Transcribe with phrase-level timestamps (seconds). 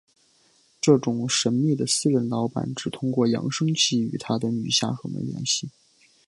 [0.81, 5.69] 这位神秘的私人老板只通过扬声器与他的女下属们联系。